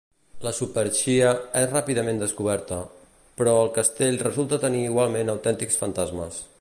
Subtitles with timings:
[0.43, 2.79] La superxeria és ràpidament descoberta,
[3.43, 6.43] però el castell resulta tenir igualment autèntics fantasmes.